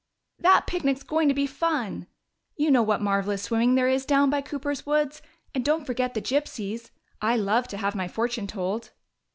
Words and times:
"That 0.39 0.65
picnic's 0.65 1.03
going 1.03 1.27
to 1.27 1.33
be 1.35 1.45
fun! 1.45 2.07
You 2.55 2.71
know 2.71 2.81
what 2.81 3.03
marvelous 3.03 3.43
swimming 3.43 3.75
there 3.75 3.87
is 3.87 4.03
down 4.03 4.31
by 4.31 4.41
Cooper's 4.41 4.83
woods. 4.83 5.21
And 5.53 5.63
don't 5.63 5.85
forget 5.85 6.15
the 6.15 6.21
gypsies! 6.23 6.89
I 7.21 7.35
love 7.35 7.67
to 7.67 7.77
have 7.77 7.93
my 7.93 8.07
fortune 8.07 8.47
told." 8.47 8.89